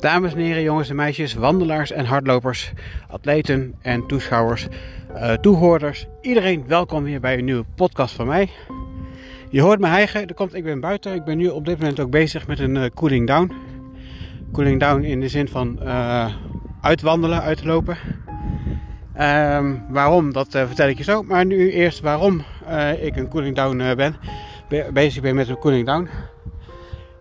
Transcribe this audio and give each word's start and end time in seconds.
Dames 0.00 0.32
en 0.32 0.38
heren, 0.38 0.62
jongens 0.62 0.88
en 0.90 0.96
meisjes, 0.96 1.34
wandelaars 1.34 1.90
en 1.90 2.04
hardlopers, 2.04 2.72
atleten 3.08 3.74
en 3.82 4.06
toeschouwers, 4.06 4.66
uh, 5.14 5.32
toehoorders. 5.32 6.06
Iedereen 6.20 6.64
welkom 6.66 7.02
weer 7.02 7.20
bij 7.20 7.38
een 7.38 7.44
nieuwe 7.44 7.64
podcast 7.74 8.14
van 8.14 8.26
mij. 8.26 8.50
Je 9.50 9.60
hoort 9.60 9.80
me 9.80 9.86
hijgen, 9.86 10.26
er 10.26 10.34
komt, 10.34 10.54
ik 10.54 10.64
ben 10.64 10.80
buiten. 10.80 11.14
Ik 11.14 11.24
ben 11.24 11.36
nu 11.36 11.48
op 11.48 11.64
dit 11.64 11.78
moment 11.78 12.00
ook 12.00 12.10
bezig 12.10 12.46
met 12.46 12.58
een 12.58 12.76
uh, 12.76 12.84
cooling 12.94 13.26
down. 13.26 13.52
Cooling 14.52 14.80
down 14.80 15.02
in 15.02 15.20
de 15.20 15.28
zin 15.28 15.48
van 15.48 15.78
uh, 15.82 16.34
uitwandelen, 16.80 17.42
uitlopen. 17.42 17.96
Um, 19.20 19.84
waarom, 19.88 20.32
dat 20.32 20.48
vertel 20.50 20.88
ik 20.88 20.98
je 20.98 21.04
zo. 21.04 21.22
Maar 21.22 21.46
nu 21.46 21.70
eerst 21.70 22.00
waarom 22.00 22.42
ik 23.00 23.16
een 23.16 23.28
cooling 23.28 23.56
down 23.56 23.94
ben. 23.96 24.16
Be 24.68 24.90
bezig 24.92 25.22
ben 25.22 25.34
met 25.34 25.48
een 25.48 25.58
cooling 25.58 25.86
down. 25.86 26.08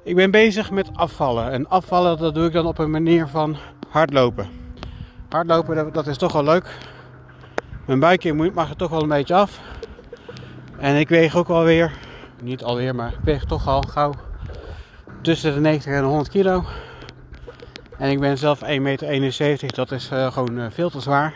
Ik 0.09 0.15
ben 0.15 0.31
bezig 0.31 0.71
met 0.71 0.89
afvallen. 0.93 1.51
En 1.51 1.67
afvallen 1.67 2.17
dat 2.17 2.33
doe 2.33 2.45
ik 2.45 2.53
dan 2.53 2.65
op 2.65 2.77
een 2.77 2.91
manier 2.91 3.27
van 3.27 3.57
hardlopen. 3.89 4.47
Hardlopen 5.29 5.93
dat 5.93 6.07
is 6.07 6.17
toch 6.17 6.33
wel 6.33 6.43
leuk. 6.43 6.77
Mijn 7.85 7.99
buikje 7.99 8.33
mag 8.33 8.69
er 8.69 8.75
toch 8.75 8.89
wel 8.89 9.01
een 9.01 9.07
beetje 9.07 9.33
af. 9.33 9.59
En 10.77 10.95
ik 10.95 11.09
weeg 11.09 11.35
ook 11.35 11.47
alweer, 11.47 11.91
niet 12.41 12.63
alweer, 12.63 12.95
maar 12.95 13.13
ik 13.13 13.23
weeg 13.23 13.45
toch 13.45 13.67
al 13.67 13.81
gauw 13.81 14.13
tussen 15.21 15.53
de 15.53 15.59
90 15.59 15.91
en 15.93 16.01
de 16.01 16.07
100 16.07 16.29
kilo. 16.29 16.63
En 17.97 18.09
ik 18.09 18.19
ben 18.19 18.37
zelf 18.37 18.59
1,71 18.63 18.67
meter, 18.79 19.73
dat 19.73 19.91
is 19.91 20.09
uh, 20.13 20.31
gewoon 20.31 20.59
uh, 20.59 20.65
veel 20.69 20.89
te 20.89 20.99
zwaar. 20.99 21.33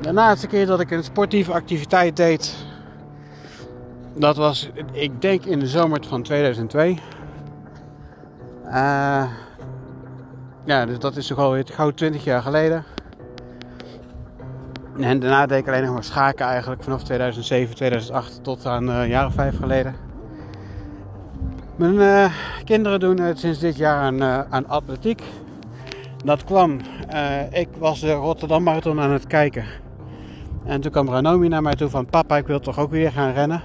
De 0.00 0.12
laatste 0.12 0.46
keer 0.46 0.66
dat 0.66 0.80
ik 0.80 0.90
een 0.90 1.04
sportieve 1.04 1.52
activiteit 1.52 2.16
deed, 2.16 2.56
dat 4.14 4.36
was, 4.36 4.70
ik 4.92 5.22
denk 5.22 5.44
in 5.44 5.58
de 5.58 5.68
zomer 5.68 6.04
van 6.08 6.22
2002. 6.22 6.98
Uh, 8.70 9.24
ja, 10.64 10.86
dus 10.86 10.98
dat 10.98 11.16
is 11.16 11.26
toch 11.26 11.38
alweer 11.38 11.64
gauw 11.66 11.90
20 11.90 12.24
jaar 12.24 12.42
geleden. 12.42 12.84
En 15.00 15.20
daarna 15.20 15.46
deed 15.46 15.58
ik 15.58 15.68
alleen 15.68 15.84
nog 15.84 15.92
maar 15.92 16.04
schaken 16.04 16.46
eigenlijk 16.46 16.82
vanaf 16.82 17.02
2007, 17.02 17.74
2008 17.74 18.44
tot 18.44 18.66
aan 18.66 18.88
uh, 18.88 19.00
een 19.00 19.08
jaar 19.08 19.26
of 19.26 19.34
vijf 19.34 19.56
geleden. 19.56 19.94
Mijn 21.76 21.94
uh, 21.94 22.32
kinderen 22.64 23.00
doen 23.00 23.20
het 23.20 23.38
sinds 23.38 23.58
dit 23.58 23.76
jaar 23.76 24.00
aan, 24.00 24.22
uh, 24.22 24.40
aan 24.50 24.68
atletiek. 24.68 25.22
Dat 26.24 26.44
kwam, 26.44 26.80
ik 27.50 27.68
was 27.78 28.00
de 28.00 28.12
Rotterdam 28.12 28.62
Marathon 28.62 29.00
aan 29.00 29.10
het 29.10 29.26
kijken. 29.26 29.64
En 30.64 30.80
toen 30.80 30.90
kwam 30.90 31.08
Ranomi 31.08 31.48
naar 31.48 31.62
mij 31.62 31.74
toe 31.74 31.88
van 31.88 32.06
papa, 32.06 32.36
ik 32.36 32.46
wil 32.46 32.60
toch 32.60 32.78
ook 32.78 32.90
weer 32.90 33.12
gaan 33.12 33.32
rennen. 33.32 33.62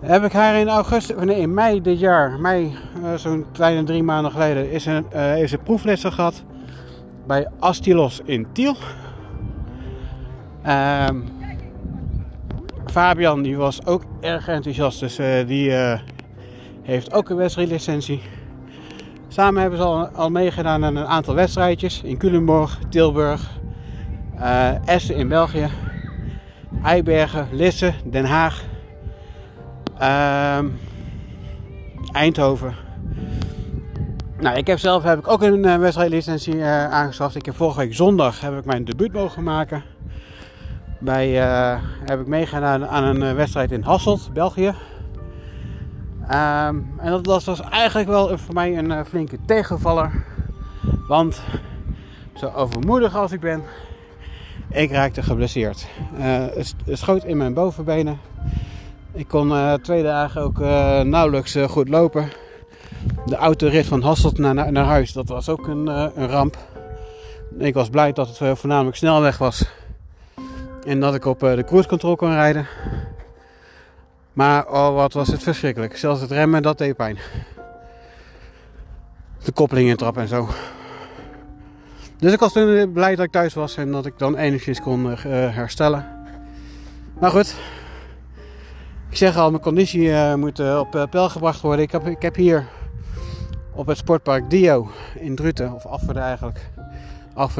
Heb 0.00 0.24
ik 0.24 0.32
haar 0.32 0.54
in 0.54 0.68
augustus, 0.68 1.24
nee, 1.24 1.40
in 1.40 1.54
mei 1.54 1.82
dit 1.82 1.98
jaar, 1.98 2.40
mei, 2.40 2.76
uh, 3.02 3.14
zo'n 3.14 3.44
kleine 3.52 3.82
drie 3.82 4.02
maanden 4.02 4.32
geleden, 4.32 4.70
is 4.70 4.86
een, 4.86 5.06
heeft 5.10 5.50
ze 5.50 5.58
proeflessen 5.58 6.12
gehad 6.12 6.42
bij 7.26 7.46
Astilos 7.58 8.20
in 8.24 8.46
Tiel. 8.52 8.76
Uh, 10.66 11.08
Fabian 12.86 13.42
die 13.42 13.56
was 13.56 13.86
ook 13.86 14.02
erg 14.20 14.48
enthousiast, 14.48 15.00
dus 15.00 15.18
uh, 15.18 15.46
die 15.46 15.72
heeft 16.82 17.12
ook 17.12 17.28
een 17.28 17.36
wedstrijdlicentie. 17.36 18.22
Samen 19.28 19.60
hebben 19.60 19.78
ze 19.78 19.84
al, 19.84 20.06
al 20.06 20.30
meegedaan 20.30 20.84
aan 20.84 20.96
een 20.96 21.06
aantal 21.06 21.34
wedstrijdjes 21.34 22.02
in 22.02 22.18
Culemborg, 22.18 22.78
Tilburg, 22.88 23.50
Essen 24.84 25.14
in 25.14 25.28
België, 25.28 25.68
Eibergen, 26.82 27.48
Lisse, 27.52 27.92
Den 28.04 28.24
Haag. 28.24 28.64
Uh, 30.00 30.58
Eindhoven. 32.12 32.74
Nou, 34.40 34.56
ik 34.56 34.66
heb 34.66 34.78
zelf 34.78 35.02
heb 35.02 35.18
ik 35.18 35.28
ook 35.28 35.42
een 35.42 35.66
uh, 35.66 35.76
wedstrijdlicentie 35.76 36.54
uh, 36.54 36.90
aangeschaft. 36.90 37.34
Ik 37.34 37.46
heb 37.46 37.56
vorige 37.56 37.78
week 37.78 37.94
zondag 37.94 38.40
heb 38.40 38.58
ik 38.58 38.64
mijn 38.64 38.84
debuut 38.84 39.12
mogen 39.12 39.42
maken. 39.42 39.82
Bij, 40.98 41.30
uh, 41.30 41.78
heb 42.04 42.20
ik 42.20 42.26
meegedaan 42.26 42.86
aan 42.86 43.04
een 43.04 43.34
wedstrijd 43.34 43.72
in 43.72 43.82
Hasselt, 43.82 44.30
België. 44.32 44.66
Um, 44.66 44.76
en 46.98 47.10
dat, 47.10 47.24
dat, 47.24 47.44
was 47.44 47.60
eigenlijk 47.60 48.08
wel 48.08 48.38
voor 48.38 48.54
mij 48.54 48.78
een 48.78 49.06
flinke 49.06 49.38
tegenvaller. 49.46 50.24
Want 51.08 51.42
zo 52.34 52.46
overmoedig 52.46 53.16
als 53.16 53.32
ik 53.32 53.40
ben, 53.40 53.62
ik 54.70 54.90
raakte 54.90 55.22
geblesseerd. 55.22 55.86
het 56.14 56.74
schoot 56.86 57.24
in 57.24 57.36
mijn 57.36 57.54
bovenbenen. 57.54 58.18
Ik 59.12 59.28
kon 59.28 59.48
uh, 59.48 59.74
twee 59.74 60.02
dagen 60.02 60.42
ook 60.42 60.58
uh, 60.58 61.00
nauwelijks 61.00 61.56
uh, 61.56 61.68
goed 61.68 61.88
lopen. 61.88 62.28
De 63.26 63.36
autorit 63.36 63.86
van 63.86 64.02
Hasselt 64.02 64.38
naar, 64.38 64.54
naar, 64.54 64.72
naar 64.72 64.84
huis, 64.84 65.12
dat 65.12 65.28
was 65.28 65.48
ook 65.48 65.66
een, 65.66 65.86
een, 65.86 66.28
ramp. 66.28 66.56
Ik 67.58 67.74
was 67.74 67.88
blij 67.88 68.12
dat 68.12 68.38
het 68.38 68.58
voornamelijk 68.58 68.96
snelweg 68.96 69.38
was. 69.38 69.64
En 70.86 71.00
dat 71.00 71.14
ik 71.14 71.24
op 71.24 71.40
de 71.40 71.64
cruise 71.66 71.88
control 71.88 72.16
kon 72.16 72.32
rijden. 72.32 72.66
Maar 74.32 74.68
oh, 74.68 74.94
wat 74.94 75.12
was 75.12 75.28
het 75.28 75.42
verschrikkelijk. 75.42 75.96
Zelfs 75.96 76.20
het 76.20 76.30
remmen, 76.30 76.62
dat 76.62 76.78
deed 76.78 76.96
pijn. 76.96 77.18
De 79.44 79.52
koppeling 79.52 79.96
trap 79.96 80.16
en 80.16 80.28
zo. 80.28 80.48
Dus 82.18 82.32
ik 82.32 82.38
was 82.40 82.52
toen 82.52 82.92
blij 82.92 83.14
dat 83.14 83.24
ik 83.24 83.32
thuis 83.32 83.54
was 83.54 83.76
en 83.76 83.92
dat 83.92 84.06
ik 84.06 84.18
dan 84.18 84.36
enigszins 84.36 84.80
kon 84.80 85.06
herstellen. 85.28 86.06
Maar 87.20 87.30
goed, 87.30 87.56
zeg 89.18 89.36
al, 89.36 89.50
mijn 89.50 89.62
conditie 89.62 90.02
uh, 90.02 90.34
moet 90.34 90.60
uh, 90.60 90.78
op 90.78 90.94
uh, 90.94 91.02
peil 91.10 91.28
gebracht 91.28 91.60
worden. 91.60 91.84
Ik 91.84 91.92
heb, 91.92 92.06
ik 92.06 92.22
heb 92.22 92.34
hier 92.34 92.66
op 93.74 93.86
het 93.86 93.96
sportpark 93.96 94.50
Dio 94.50 94.88
in 95.14 95.34
Druten, 95.34 95.72
of 95.72 95.86
Afverde 95.86 96.20
eigenlijk, 96.20 96.70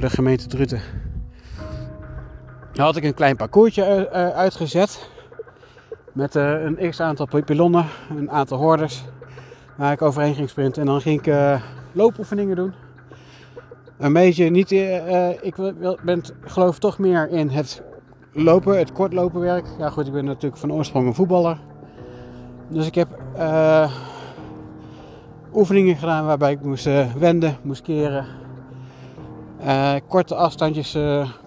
de 0.01 0.11
gemeente 0.11 0.47
Druten. 0.47 0.81
Had 2.75 2.97
ik 2.97 3.05
een 3.05 3.15
klein 3.15 3.37
parcoursje 3.37 4.11
uitgezet. 4.35 5.11
Met 6.13 6.35
een 6.35 6.91
x 6.91 7.01
aantal 7.01 7.29
pilonnen, 7.45 7.87
een 8.17 8.31
aantal 8.31 8.59
hoorders. 8.59 9.05
Waar 9.77 9.93
ik 9.93 10.03
overheen 10.03 10.35
ging 10.35 10.51
sprinten. 10.51 10.83
En 10.83 10.89
dan 10.89 11.01
ging 11.01 11.27
ik 11.27 11.59
loopoefeningen 11.93 12.57
doen. 12.57 12.73
Een 13.99 14.13
beetje 14.13 14.51
niet. 14.51 14.71
ik 15.41 15.55
ben, 16.03 16.23
geloof 16.41 16.79
toch 16.79 16.99
meer 16.99 17.29
in 17.29 17.49
het 17.49 17.83
lopen, 18.33 18.79
het 18.79 18.93
kortlopenwerk. 18.93 19.67
Ja 19.79 19.91
goed, 19.91 20.07
ik 20.07 20.13
ben 20.13 20.25
natuurlijk 20.25 20.61
van 20.61 20.73
oorsprong 20.73 21.07
een 21.07 21.15
voetballer. 21.15 21.59
Dus 22.69 22.87
ik 22.87 22.95
heb 22.95 23.09
uh, 23.37 23.93
oefeningen 25.55 25.97
gedaan 25.97 26.27
waarbij 26.27 26.53
ik 26.53 26.63
moest 26.63 26.87
uh, 26.87 27.15
wenden, 27.15 27.57
moest 27.63 27.83
keren. 27.83 28.27
Uh, 29.65 29.95
korte 30.09 30.35
afstandjes 30.35 30.99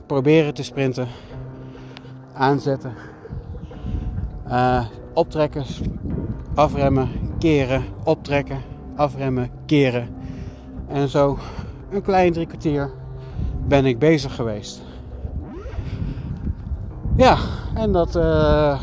proberen 0.06 0.53
te 0.53 0.64
sprinten. 0.64 1.08
Aanzetten. 2.34 2.94
optrekken, 5.14 5.64
afremmen, 6.56 7.09
keren, 7.40 7.84
optrekken, 8.03 8.62
afremmen, 8.96 9.50
keren. 9.66 10.09
En 10.88 11.09
zo 11.09 11.38
een 11.90 12.02
klein 12.02 12.34
drie 12.34 12.46
kwartier 12.46 12.91
ben 13.68 13.86
ik 13.86 14.00
bezig 14.00 14.36
geweest. 14.36 14.81
Ja, 17.17 17.38
en 17.73 17.91
dat 17.91 18.16
uh, 18.16 18.81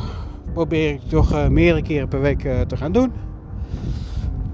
probeer 0.53 0.91
ik 0.91 1.01
toch 1.09 1.33
uh, 1.33 1.47
meerdere 1.47 1.83
keren 1.83 2.09
per 2.09 2.21
week 2.21 2.45
uh, 2.45 2.61
te 2.61 2.77
gaan 2.77 2.93
doen. 2.93 3.13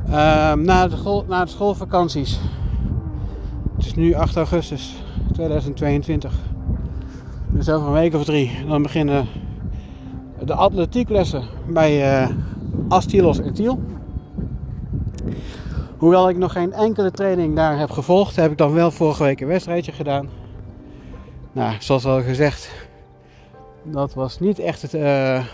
Ehm, 0.07 0.63
na, 0.63 0.89
de 0.89 1.23
na 1.29 1.45
de 1.45 1.51
schoolvakanties. 1.51 2.41
Het 3.77 3.87
is 3.87 3.95
nu 3.95 4.15
8 4.15 4.37
augustus 4.37 5.03
2022. 5.33 6.33
Dus 7.49 7.69
over 7.69 7.87
een 7.87 7.93
week 7.93 8.15
of 8.15 8.25
drie. 8.25 8.65
Dan 8.69 8.83
beginnen 8.83 9.27
de 10.45 10.55
atletieklessen 10.55 11.43
bij 11.67 12.29
Astilos 12.89 13.39
en. 13.39 13.79
Hoewel 15.97 16.29
ik 16.29 16.37
nog 16.37 16.53
geen 16.53 16.73
enkele 16.73 17.11
training 17.11 17.57
daar 17.57 17.79
heb 17.79 17.91
gevolgd, 17.91 18.37
heb 18.37 18.51
ik 18.51 18.59
dan 18.59 18.73
wel 18.73 18.91
vorige 18.91 19.23
week 19.23 19.41
een 19.41 19.47
wedstrijdje 19.47 19.93
gedaan. 19.93 20.29
Nou, 21.53 21.75
zoals 21.79 22.05
al 22.05 22.23
gezegd, 22.23 22.84
dat 23.85 24.15
was 24.15 24.41
niet 24.41 24.59
echt 24.59 24.83
het, 24.83 24.95
uh, 24.95 25.45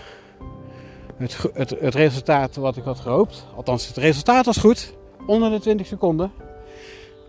het, 1.17 1.77
het, 1.81 1.95
resultaat 1.95 2.57
wat 2.57 2.77
ik 2.77 2.85
had 2.85 3.01
gehoopt. 3.01 3.47
Althans, 3.57 3.87
het 3.87 3.97
resultaat 3.97 4.47
was 4.47 4.57
goed. 4.57 4.95
Onder 5.27 5.51
de 5.51 5.61
20 5.61 5.87
seconden. 5.87 6.33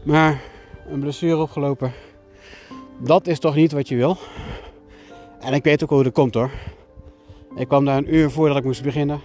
Maar 0.03 0.41
een 0.89 0.99
blessure 0.99 1.41
opgelopen. 1.41 1.93
Dat 2.99 3.27
is 3.27 3.39
toch 3.39 3.55
niet 3.55 3.71
wat 3.71 3.87
je 3.87 3.95
wil. 3.95 4.17
En 5.39 5.53
ik 5.53 5.63
weet 5.63 5.83
ook 5.83 5.89
hoe 5.89 6.03
dat 6.03 6.13
komt 6.13 6.33
hoor. 6.33 6.51
Ik 7.55 7.67
kwam 7.67 7.85
daar 7.85 7.97
een 7.97 8.15
uur 8.15 8.31
voordat 8.31 8.57
ik 8.57 8.63
moest 8.63 8.83
beginnen. 8.83 9.21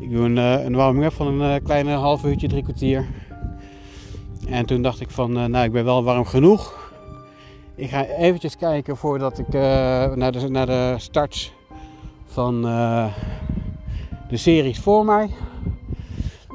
Ik 0.00 0.10
doe 0.10 0.24
een, 0.24 0.36
uh, 0.36 0.64
een 0.64 0.76
warming-up 0.76 1.12
van 1.12 1.26
een 1.26 1.54
uh, 1.54 1.64
kleine 1.64 1.92
half 1.92 2.24
uurtje, 2.24 2.48
drie 2.48 2.62
kwartier. 2.62 3.06
En 4.48 4.66
toen 4.66 4.82
dacht 4.82 5.00
ik 5.00 5.10
van, 5.10 5.32
nou 5.32 5.64
ik 5.64 5.72
ben 5.72 5.84
wel 5.84 6.04
warm 6.04 6.24
genoeg. 6.24 6.81
Ik 7.74 7.90
ga 7.90 8.04
eventjes 8.04 8.56
kijken 8.56 8.96
voordat 8.96 9.38
ik 9.38 9.46
uh, 9.46 9.62
naar, 10.14 10.32
de, 10.32 10.48
naar 10.48 10.66
de 10.66 10.94
starts 10.96 11.52
van 12.24 12.66
uh, 12.66 13.14
de 14.28 14.36
series 14.36 14.78
voor 14.78 15.04
mij. 15.04 15.30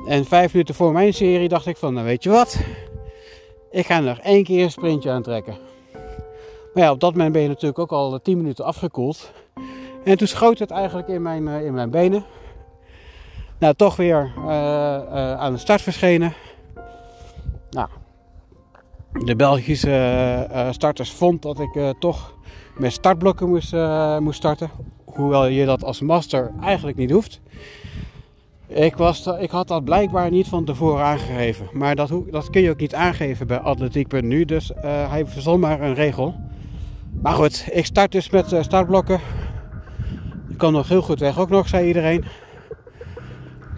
En 0.07 0.25
vijf 0.25 0.53
minuten 0.53 0.75
voor 0.75 0.91
mijn 0.91 1.13
serie 1.13 1.47
dacht 1.47 1.65
ik 1.65 1.77
van, 1.77 1.93
nou 1.93 2.05
weet 2.05 2.23
je 2.23 2.29
wat? 2.29 2.59
Ik 3.71 3.85
ga 3.85 3.99
nog 3.99 4.17
één 4.17 4.43
keer 4.43 4.63
een 4.63 4.71
sprintje 4.71 5.11
aantrekken. 5.11 5.57
Maar 6.73 6.83
ja, 6.83 6.91
op 6.91 6.99
dat 6.99 7.11
moment 7.11 7.31
ben 7.31 7.41
je 7.41 7.47
natuurlijk 7.47 7.79
ook 7.79 7.91
al 7.91 8.19
10 8.21 8.37
minuten 8.37 8.65
afgekoeld. 8.65 9.31
En 10.03 10.17
toen 10.17 10.27
schoot 10.27 10.59
het 10.59 10.71
eigenlijk 10.71 11.07
in 11.07 11.21
mijn, 11.21 11.47
in 11.47 11.73
mijn 11.73 11.89
benen. 11.89 12.25
Nou, 13.59 13.73
toch 13.73 13.95
weer 13.95 14.31
aan 15.37 15.53
de 15.53 15.59
start 15.59 15.81
verschenen. 15.81 16.33
Nou, 17.69 17.87
de 19.25 19.35
Belgische 19.35 20.47
starters 20.71 21.11
vond 21.11 21.41
dat 21.41 21.59
ik 21.59 21.93
toch 21.99 22.35
met 22.77 22.91
startblokken 22.91 23.49
moest, 23.49 23.75
starten. 24.29 24.69
Hoewel 25.05 25.47
je 25.47 25.65
dat 25.65 25.83
als 25.83 26.01
master 26.01 26.51
eigenlijk 26.61 26.97
niet 26.97 27.11
hoeft. 27.11 27.41
Ik, 28.67 28.95
was, 28.95 29.27
ik 29.39 29.49
had 29.49 29.67
dat 29.67 29.83
blijkbaar 29.83 30.29
niet 30.29 30.47
van 30.47 30.65
tevoren 30.65 31.05
aangegeven. 31.05 31.67
Maar 31.73 31.95
dat, 31.95 32.11
dat 32.31 32.49
kun 32.49 32.61
je 32.61 32.69
ook 32.69 32.79
niet 32.79 32.95
aangeven 32.95 33.47
bij 33.47 33.59
atletiek.nu. 33.59 34.45
Dus 34.45 34.71
hij 34.81 35.25
verzon 35.25 35.59
maar 35.59 35.81
een 35.81 35.93
regel. 35.93 36.35
Maar 37.21 37.33
goed, 37.33 37.67
ik 37.71 37.85
start 37.85 38.11
dus 38.11 38.29
met 38.29 38.55
startblokken. 38.61 39.19
Ik 40.49 40.57
kan 40.57 40.73
nog 40.73 40.87
heel 40.87 41.01
goed 41.01 41.19
weg, 41.19 41.39
ook 41.39 41.49
nog, 41.49 41.67
zei 41.67 41.87
iedereen. 41.87 42.25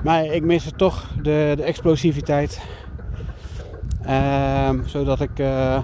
Maar 0.04 0.26
ik 0.26 0.44
miste 0.44 0.72
toch 0.72 1.08
de, 1.22 1.54
de 1.56 1.64
explosiviteit. 1.64 2.62
Uh, 4.10 4.70
zodat 4.86 5.22
ik 5.22 5.40
uh, 5.40 5.80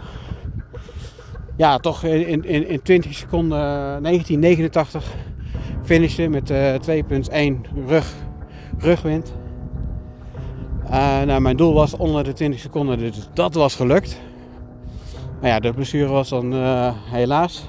ja, 1.55 1.77
toch 1.77 2.03
in, 2.03 2.43
in, 2.45 2.67
in 2.67 2.81
20 2.81 3.13
seconden 3.13 3.59
1989 3.59 5.05
finishte 5.83 6.27
met 6.27 6.53
2.1 6.53 7.85
rug 7.87 8.13
rugwind. 8.77 9.33
Uh, 10.85 11.21
nou, 11.21 11.41
mijn 11.41 11.57
doel 11.57 11.73
was 11.73 11.97
onder 11.97 12.23
de 12.23 12.33
20 12.33 12.59
seconden, 12.59 12.97
dus 12.97 13.29
dat 13.33 13.53
was 13.53 13.75
gelukt. 13.75 14.19
Maar 15.41 15.49
ja, 15.49 15.59
de 15.59 15.73
blessure 15.73 16.07
was 16.11 16.29
dan 16.29 16.53
helaas. 17.11 17.67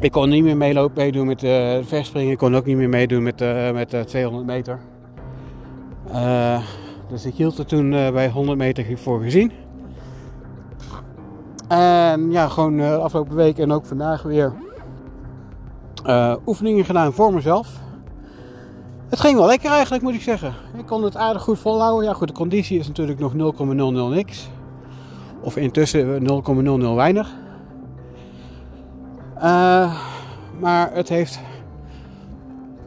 Ik 0.00 0.12
kon 0.12 0.28
niet 0.28 0.42
meer 0.42 0.56
meelopen, 0.56 1.02
meedoen 1.02 1.26
met 1.26 1.40
de 1.40 1.80
verspringen. 1.84 2.32
Ik 2.32 2.38
kon 2.38 2.56
ook 2.56 2.64
niet 2.64 2.76
meer 2.76 2.88
meedoen 2.88 3.22
met, 3.22 3.40
uh, 3.40 3.70
met 3.70 3.90
de 3.90 4.04
200 4.04 4.46
meter. 4.46 4.78
Dus 7.08 7.24
ik 7.24 7.34
hield 7.34 7.58
er 7.58 7.66
toen 7.66 7.90
bij 7.90 8.30
100 8.30 8.58
meter 8.58 8.98
voor 8.98 9.20
gezien. 9.20 9.52
En 11.68 12.30
ja, 12.30 12.48
gewoon 12.48 12.76
de 12.76 12.96
afgelopen 12.96 13.36
week 13.36 13.58
en 13.58 13.72
ook 13.72 13.86
vandaag 13.86 14.22
weer 14.22 14.52
oefeningen 16.46 16.84
gedaan 16.84 17.12
voor 17.12 17.34
mezelf. 17.34 17.80
Het 19.08 19.20
ging 19.20 19.38
wel 19.38 19.46
lekker 19.46 19.70
eigenlijk, 19.70 20.02
moet 20.02 20.14
ik 20.14 20.20
zeggen. 20.20 20.54
Ik 20.76 20.86
kon 20.86 21.04
het 21.04 21.16
aardig 21.16 21.42
goed 21.42 21.58
volhouden. 21.58 22.08
Ja, 22.08 22.14
goed, 22.14 22.28
de 22.28 22.34
conditie 22.34 22.78
is 22.78 22.86
natuurlijk 22.86 23.18
nog 23.18 23.32
0,00 23.32 23.38
niks. 24.14 24.50
Of 25.40 25.56
intussen 25.56 26.28
0,00 26.80 26.94
weinig. 26.94 27.34
Maar 30.60 30.90
het 30.92 31.08
heeft 31.08 31.40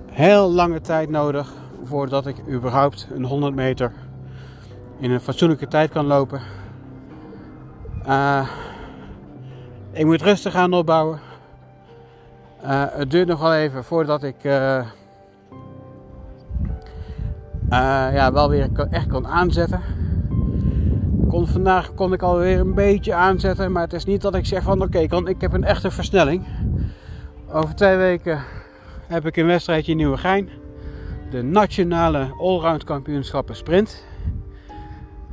heel 0.05 0.51
lange 0.51 0.81
tijd 0.81 1.09
nodig 1.09 1.53
voordat 1.83 2.27
ik 2.27 2.35
überhaupt 2.49 3.07
een 3.13 3.25
100 3.25 3.55
meter 3.55 3.93
in 5.01 5.11
een 5.11 5.19
fatsoenlijke 5.19 5.67
tijd 5.67 5.91
kan 5.91 6.05
lopen. 6.05 6.41
Uh, 8.07 8.47
ik 9.91 10.05
moet 10.05 10.21
rustig 10.21 10.53
gaan 10.53 10.73
opbouwen. 10.73 11.19
Uh, 12.63 12.83
het 12.87 13.11
duurt 13.11 13.27
nog 13.27 13.39
wel 13.39 13.53
even 13.53 13.83
voordat 13.83 14.23
ik 14.23 14.43
uh, 14.43 14.85
ja, 18.13 18.31
wel 18.31 18.49
weer 18.49 18.69
echt 18.89 19.07
kon 19.07 19.27
aanzetten. 19.27 19.81
Kon, 21.29 21.47
vandaag 21.47 21.93
kon 21.93 22.13
ik 22.13 22.21
alweer 22.21 22.59
een 22.59 22.73
beetje 22.73 23.13
aanzetten, 23.13 23.71
maar 23.71 23.83
het 23.83 23.93
is 23.93 24.05
niet 24.05 24.21
dat 24.21 24.35
ik 24.35 24.45
zeg 24.45 24.63
van 24.63 24.81
oké, 24.81 24.97
okay, 25.03 25.23
ik 25.29 25.41
heb 25.41 25.53
een 25.53 25.63
echte 25.63 25.91
versnelling. 25.91 26.45
Over 27.51 27.75
twee 27.75 27.97
weken 27.97 28.43
heb 29.07 29.25
ik 29.25 29.37
een 29.37 29.45
wedstrijdje 29.45 29.91
in 29.91 29.97
Nieuwegein. 29.97 30.49
De 31.29 31.41
nationale 31.41 32.33
allround 32.39 32.83
kampioenschappen 32.83 33.55
sprint. 33.55 34.09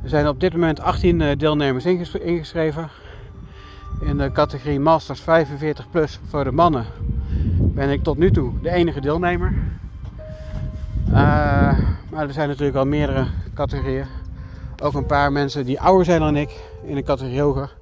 Er 0.03 0.09
zijn 0.09 0.27
op 0.27 0.39
dit 0.39 0.53
moment 0.53 0.79
18 0.79 1.21
eh, 1.21 1.37
deelnemers 1.37 1.85
ingeschreven. 1.85 2.89
In 4.01 4.17
de 4.17 4.31
categorie 4.31 4.79
Masters 4.79 5.21
45 5.21 5.89
plus 5.89 6.19
voor 6.27 6.43
de 6.43 6.51
mannen 6.51 6.85
ben 7.59 7.89
ik 7.89 8.03
tot 8.03 8.17
nu 8.17 8.31
toe 8.31 8.61
de 8.61 8.69
enige 8.69 9.01
deelnemer. 9.01 9.53
Uh, 11.09 11.15
maar 12.09 12.27
er 12.27 12.33
zijn 12.33 12.47
natuurlijk 12.47 12.77
al 12.77 12.85
meerdere 12.85 13.25
categorieën. 13.53 14.05
Ook 14.83 14.93
een 14.93 15.05
paar 15.05 15.31
mensen 15.31 15.65
die 15.65 15.81
ouder 15.81 16.05
zijn 16.05 16.19
dan 16.19 16.35
ik 16.35 16.59
in 16.83 16.97
een 16.97 17.03
categorie 17.03 17.41
hoger. 17.41 17.75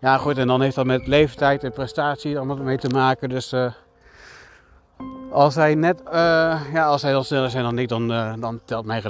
Ja, 0.00 0.16
goed, 0.16 0.38
en 0.38 0.46
dan 0.46 0.60
heeft 0.60 0.74
dat 0.74 0.86
met 0.86 1.06
leeftijd 1.06 1.64
en 1.64 1.72
prestatie 1.72 2.36
allemaal 2.36 2.56
mee 2.56 2.78
te 2.78 2.88
maken. 2.88 3.28
Dus 3.28 3.52
uh, 3.52 3.72
als 5.30 5.54
zij 5.54 5.74
net, 5.74 6.02
uh, 6.06 6.12
ja, 6.72 6.84
als 6.84 7.00
zij 7.00 7.22
sneller 7.22 7.50
zijn 7.50 7.64
dan 7.64 7.78
ik, 7.78 7.88
dan, 7.88 8.08
dan 8.40 8.60
telt 8.64 8.84
mijn, 8.84 9.02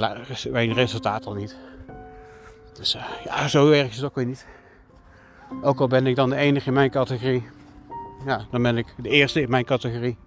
mijn, 0.51 0.73
resultaat 0.73 1.25
al 1.25 1.33
niet. 1.33 1.55
Dus 2.73 2.97
ja, 3.23 3.47
zo 3.47 3.71
erg 3.71 3.89
is 3.89 3.95
het 3.95 4.05
ook 4.05 4.15
weer 4.15 4.25
niet. 4.25 4.45
Ook 5.61 5.79
al 5.79 5.87
ben 5.87 6.07
ik 6.07 6.15
dan 6.15 6.29
de 6.29 6.35
enige 6.35 6.67
in 6.67 6.73
mijn 6.73 6.89
categorie, 6.89 7.49
ja, 8.25 8.45
dan 8.51 8.61
ben 8.61 8.77
ik 8.77 8.93
de 8.97 9.09
eerste 9.09 9.41
in 9.41 9.49
mijn 9.49 9.65
categorie. 9.65 10.17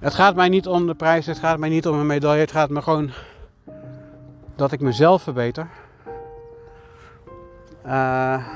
Het 0.00 0.14
gaat 0.14 0.34
mij 0.34 0.48
niet 0.48 0.66
om 0.66 0.86
de 0.86 0.94
prijs, 0.94 1.26
het 1.26 1.38
gaat 1.38 1.58
mij 1.58 1.68
niet 1.68 1.86
om 1.86 1.98
een 1.98 2.06
medaille. 2.06 2.40
Het 2.40 2.52
gaat 2.52 2.70
me 2.70 2.82
gewoon 2.82 3.10
dat 4.56 4.72
ik 4.72 4.80
mezelf 4.80 5.22
verbeter. 5.22 5.68
Uh, 7.86 8.46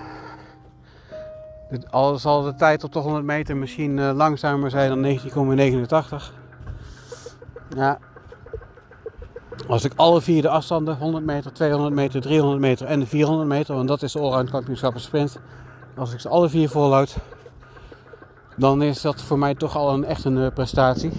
al 1.91 2.19
zal 2.19 2.43
de 2.43 2.55
tijd 2.55 2.85
op 2.85 2.93
de 2.93 2.99
100 2.99 3.25
meter 3.25 3.57
misschien 3.57 3.97
uh, 3.97 4.13
langzamer 4.15 4.71
zijn 4.71 5.03
dan 5.03 5.19
19,89. 5.19 6.35
Ja. 7.77 7.99
Als 9.69 9.85
ik 9.85 9.93
alle 9.97 10.21
vier 10.21 10.43
de 10.43 10.49
afstanden, 10.49 10.97
100 10.97 11.25
meter, 11.25 11.53
200 11.53 11.95
meter, 11.95 12.21
300 12.21 12.61
meter 12.61 12.87
en 12.87 13.01
de 13.01 13.07
400 13.07 13.49
meter, 13.49 13.75
want 13.75 13.89
dat 13.89 14.03
is 14.03 14.13
de 14.13 14.19
allround 14.19 14.51
kampioenschap 14.51 14.99
sprint. 14.99 15.39
Als 15.97 16.13
ik 16.13 16.21
ze 16.21 16.29
alle 16.29 16.49
vier 16.49 16.69
volhoud, 16.69 17.17
dan 18.57 18.83
is 18.83 19.01
dat 19.01 19.23
voor 19.23 19.39
mij 19.39 19.55
toch 19.55 19.77
al 19.77 19.95
een 19.95 20.05
echt 20.05 20.25
een 20.25 20.39
eh, 20.39 20.53
prestatie. 20.55 21.13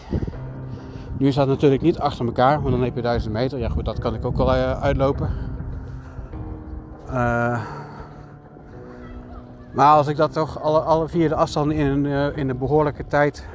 Nu 1.17 1.27
is 1.27 1.35
dat 1.35 1.47
natuurlijk 1.47 1.81
niet 1.81 1.99
achter 1.99 2.25
elkaar, 2.25 2.61
want 2.61 2.71
dan 2.71 2.83
heb 2.83 2.95
je 2.95 3.01
1000 3.01 3.33
meter. 3.33 3.59
Ja 3.59 3.69
goed, 3.69 3.85
dat 3.85 3.99
kan 3.99 4.13
ik 4.13 4.25
ook 4.25 4.37
wel 4.37 4.55
uh, 4.55 4.81
uitlopen. 4.81 5.29
Uh, 7.07 7.61
maar 9.73 9.95
als 9.95 10.07
ik 10.07 10.17
dat 10.17 10.33
toch 10.33 10.61
alle, 10.61 10.79
alle 10.79 11.07
vier 11.07 11.29
de 11.29 11.35
afstanden 11.35 11.77
in 11.77 11.85
een, 11.85 12.35
in 12.35 12.49
een 12.49 12.57
behoorlijke 12.57 13.07
tijd 13.07 13.47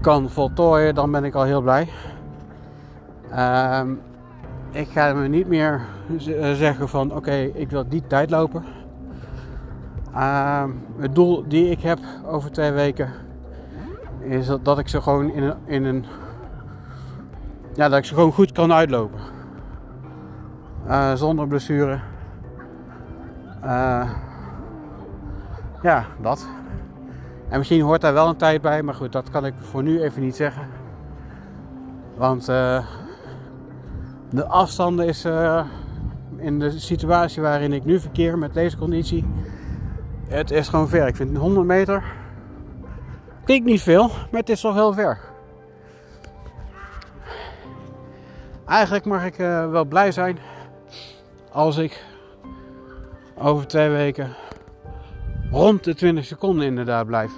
kan 0.00 0.30
voltooien, 0.30 0.94
dan 0.94 1.10
ben 1.10 1.24
ik 1.24 1.34
al 1.34 1.42
heel 1.42 1.60
blij. 1.60 1.88
Ehm, 3.30 3.94
ik 4.70 4.88
ga 4.88 5.12
me 5.12 5.28
niet 5.28 5.48
meer 5.48 5.80
zeggen 6.54 6.88
van 6.88 7.14
oké, 7.14 7.34
ik 7.34 7.70
wil 7.70 7.88
die 7.88 8.06
tijd 8.06 8.30
lopen. 8.30 8.64
Uh, 10.14 10.64
het 10.98 11.14
doel 11.14 11.44
die 11.48 11.70
ik 11.70 11.80
heb 11.80 11.98
over 12.26 12.52
twee 12.52 12.72
weken 12.72 13.12
is 14.24 14.50
dat, 14.62 14.78
ik 14.78 14.88
ze 14.88 15.00
gewoon 15.00 15.30
in 15.30 15.42
een, 15.42 15.56
in 15.64 15.84
een. 15.84 16.04
Ja, 17.74 17.88
dat 17.88 17.98
ik 17.98 18.04
ze 18.04 18.14
gewoon 18.14 18.32
goed 18.32 18.52
kan 18.52 18.72
uitlopen. 18.72 19.20
Uh, 20.86 21.14
zonder 21.14 21.46
blessure. 21.46 22.00
Uh, 23.64 24.10
ja, 25.82 26.04
dat. 26.20 26.46
En 27.48 27.58
misschien 27.58 27.80
hoort 27.80 28.00
daar 28.00 28.12
wel 28.12 28.28
een 28.28 28.36
tijd 28.36 28.60
bij, 28.60 28.82
maar 28.82 28.94
goed, 28.94 29.12
dat 29.12 29.30
kan 29.30 29.46
ik 29.46 29.54
voor 29.58 29.82
nu 29.82 30.02
even 30.02 30.22
niet 30.22 30.36
zeggen. 30.36 30.66
Want 32.16 32.48
de 34.34 34.46
afstanden 34.46 35.06
is 35.06 35.24
in 36.36 36.58
de 36.58 36.78
situatie 36.78 37.42
waarin 37.42 37.72
ik 37.72 37.84
nu 37.84 38.00
verkeer 38.00 38.38
met 38.38 38.54
deze 38.54 38.76
conditie 38.76 39.24
het 40.28 40.50
is 40.50 40.68
gewoon 40.68 40.88
ver. 40.88 41.06
Ik 41.06 41.16
vind 41.16 41.36
100 41.36 41.66
meter. 41.66 42.04
Klinkt 43.44 43.66
niet 43.66 43.82
veel, 43.82 44.08
maar 44.08 44.40
het 44.40 44.48
is 44.48 44.60
toch 44.60 44.74
heel 44.74 44.92
ver. 44.92 45.18
Eigenlijk 48.66 49.04
mag 49.04 49.24
ik 49.24 49.38
uh, 49.38 49.70
wel 49.70 49.84
blij 49.84 50.12
zijn 50.12 50.38
als 51.52 51.76
ik 51.76 52.04
over 53.38 53.66
twee 53.66 53.88
weken 53.88 54.34
rond 55.50 55.84
de 55.84 55.94
20 55.94 56.24
seconden 56.24 56.66
inderdaad 56.66 57.06
blijf. 57.06 57.32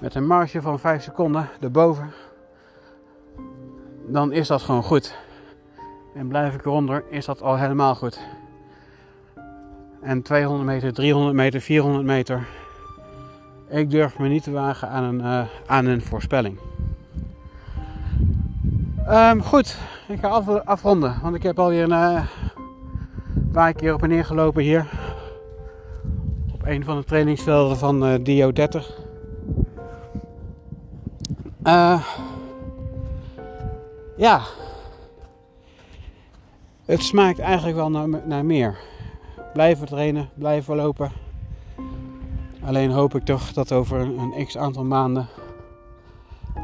Met 0.00 0.14
een 0.14 0.26
marge 0.26 0.62
van 0.62 0.78
5 0.78 1.02
seconden 1.02 1.48
erboven. 1.60 2.12
Dan 4.06 4.32
is 4.32 4.48
dat 4.48 4.62
gewoon 4.62 4.82
goed. 4.82 5.18
En 6.18 6.28
blijf 6.28 6.54
ik 6.54 6.64
eronder, 6.64 7.04
is 7.10 7.24
dat 7.24 7.42
al 7.42 7.56
helemaal 7.56 7.94
goed. 7.94 8.20
En 10.00 10.22
200 10.22 10.66
meter, 10.66 10.92
300 10.92 11.34
meter, 11.34 11.60
400 11.60 12.04
meter. 12.04 12.46
Ik 13.68 13.90
durf 13.90 14.18
me 14.18 14.28
niet 14.28 14.42
te 14.42 14.50
wagen 14.50 14.88
aan 14.88 15.04
een, 15.04 15.18
uh, 15.20 15.46
aan 15.66 15.86
een 15.86 16.02
voorspelling. 16.02 16.58
Um, 19.08 19.42
goed, 19.42 19.78
ik 20.08 20.18
ga 20.20 20.28
af, 20.28 20.48
afronden, 20.48 21.18
want 21.22 21.34
ik 21.34 21.42
heb 21.42 21.58
alweer 21.58 21.82
een 21.82 21.90
uh, 21.90 22.24
paar 23.52 23.72
keer 23.72 23.94
op 23.94 24.02
en 24.02 24.08
neer 24.08 24.24
gelopen 24.24 24.62
hier. 24.62 24.86
Op 26.52 26.66
een 26.66 26.84
van 26.84 26.96
de 26.96 27.04
trainingsvelden 27.04 27.76
van 27.76 28.06
uh, 28.06 28.14
Dio 28.22 28.52
30. 28.52 28.98
Uh, 31.64 32.02
ja. 34.16 34.40
Het 36.88 37.02
smaakt 37.02 37.38
eigenlijk 37.38 37.76
wel 37.76 37.90
naar, 37.90 38.08
naar 38.26 38.44
meer. 38.44 38.78
Blijven 39.52 39.86
trainen, 39.86 40.28
blijven 40.34 40.76
lopen. 40.76 41.10
Alleen 42.64 42.90
hoop 42.90 43.14
ik 43.14 43.24
toch 43.24 43.52
dat 43.52 43.72
over 43.72 44.00
een, 44.00 44.46
x 44.46 44.56
aantal 44.56 44.84
maanden 44.84 45.26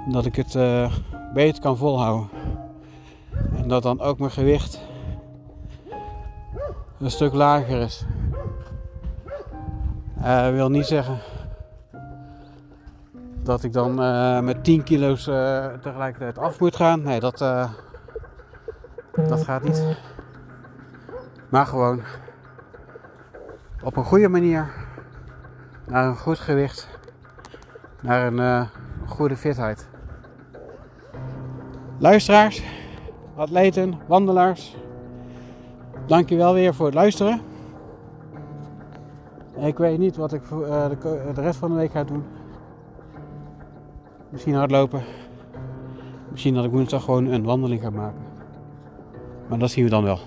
dat 0.08 0.24
ik 0.24 0.36
het 0.36 0.54
uh, 0.54 0.92
beter 1.34 1.62
kan 1.62 1.76
volhouden. 1.76 2.28
En 3.56 3.68
dat 3.68 3.82
dan 3.82 4.00
ook 4.00 4.18
mijn 4.18 4.30
gewicht 4.30 4.80
een 6.98 7.10
stuk 7.10 7.32
lager 7.32 7.80
is. 7.80 8.04
Uh, 10.18 10.50
wil 10.50 10.70
niet 10.70 10.86
zeggen 10.86 11.18
dat 13.42 13.62
ik 13.62 13.72
dan 13.72 14.02
uh, 14.02 14.40
met 14.40 14.64
10 14.64 14.82
kilo's 14.82 15.24
tegelijkertijd 15.82 16.38
af 16.38 16.60
moet 16.60 16.76
gaan. 16.76 17.02
Nee, 17.02 17.20
dat, 17.20 17.38
dat 19.28 19.42
gaat 19.44 19.62
niet. 19.62 20.12
Maar 21.54 21.66
gewoon 21.66 22.00
op 23.82 23.96
een 23.96 24.04
goede 24.04 24.28
manier 24.28 24.70
naar 25.86 26.06
een 26.06 26.16
goed 26.16 26.38
gewicht, 26.38 26.88
naar 28.00 28.32
een 28.32 28.68
goede 29.06 29.36
fitheid. 29.36 29.88
Luisteraars, 31.98 32.62
atleten, 33.34 33.94
wandelaars, 34.06 34.76
dankjewel 36.06 36.54
weer 36.54 36.74
voor 36.74 36.86
het 36.86 36.94
luisteren. 36.94 37.40
Ik 39.56 39.78
weet 39.78 39.98
niet 39.98 40.16
wat 40.16 40.32
ik 40.32 40.50
uh, 40.50 40.88
de, 40.88 41.30
de, 41.34 41.40
rest 41.40 41.58
van 41.58 41.70
de 41.70 41.76
week 41.76 41.90
ga 41.90 42.04
doen. 42.04 42.24
Misschien 44.28 44.54
hardlopen. 44.54 45.02
Misschien 46.30 46.54
dat 46.54 46.64
ik 46.64 46.70
woensdag 46.70 47.04
gewoon 47.04 47.26
een 47.26 47.44
wandeling 47.44 47.80
ga 47.80 47.90
maken. 47.90 48.22
Maar 49.48 49.58
dat 49.58 49.70
zien 49.70 49.84
we 49.84 49.90
dan 49.90 50.04
wel. 50.04 50.18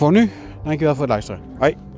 Voor 0.00 0.12
nu, 0.12 0.30
dankjewel 0.64 0.94
voor 0.94 1.02
het 1.02 1.10
luisteren. 1.10 1.40
Hoi. 1.58 1.89